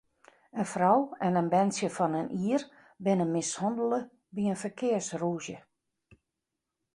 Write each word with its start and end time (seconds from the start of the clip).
In 0.61 0.67
frou 0.73 1.01
en 1.25 1.37
in 1.41 1.51
berntsje 1.53 1.89
fan 1.97 2.13
in 2.21 2.29
jier 2.41 2.63
binne 3.03 3.27
mishannele 3.35 3.99
by 4.33 4.41
in 4.51 4.61
ferkearsrûzje. 4.63 5.57